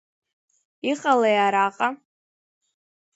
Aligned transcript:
Иҟалеи 0.91 1.37
араҟа? 1.45 1.89